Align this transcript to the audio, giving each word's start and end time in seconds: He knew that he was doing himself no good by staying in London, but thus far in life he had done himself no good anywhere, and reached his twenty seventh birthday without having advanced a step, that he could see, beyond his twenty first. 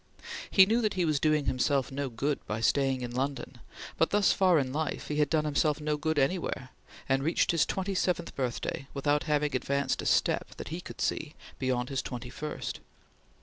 He 0.49 0.65
knew 0.65 0.81
that 0.81 0.95
he 0.95 1.05
was 1.05 1.19
doing 1.19 1.45
himself 1.45 1.91
no 1.91 2.09
good 2.09 2.43
by 2.47 2.59
staying 2.59 3.01
in 3.01 3.11
London, 3.11 3.59
but 3.99 4.09
thus 4.09 4.33
far 4.33 4.57
in 4.57 4.73
life 4.73 5.09
he 5.09 5.17
had 5.17 5.29
done 5.29 5.45
himself 5.45 5.79
no 5.79 5.95
good 5.95 6.17
anywhere, 6.17 6.69
and 7.07 7.21
reached 7.21 7.51
his 7.51 7.67
twenty 7.67 7.93
seventh 7.93 8.35
birthday 8.35 8.87
without 8.95 9.25
having 9.25 9.55
advanced 9.55 10.01
a 10.01 10.07
step, 10.07 10.55
that 10.55 10.69
he 10.69 10.81
could 10.81 11.01
see, 11.01 11.35
beyond 11.59 11.89
his 11.89 12.01
twenty 12.01 12.31
first. 12.31 12.79